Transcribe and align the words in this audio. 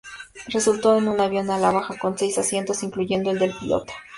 Resultó 0.47 0.97
en 0.97 1.07
un 1.09 1.21
avión 1.21 1.45
de 1.45 1.53
ala 1.53 1.69
baja 1.69 1.95
con 1.99 2.17
seis 2.17 2.35
asientos, 2.39 2.81
incluyendo 2.81 3.29
el 3.29 3.37
del 3.37 3.53
piloto. 3.55 3.93